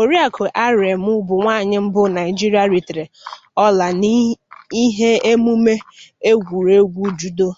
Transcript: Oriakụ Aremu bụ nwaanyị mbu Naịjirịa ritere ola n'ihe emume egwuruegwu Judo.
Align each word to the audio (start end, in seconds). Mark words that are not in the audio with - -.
Oriakụ 0.00 0.42
Aremu 0.64 1.10
bụ 1.26 1.34
nwaanyị 1.42 1.76
mbu 1.84 2.00
Naịjirịa 2.14 2.68
ritere 2.72 3.04
ola 3.64 3.86
n'ihe 4.72 5.10
emume 5.30 5.74
egwuruegwu 6.30 7.04
Judo. 7.18 7.48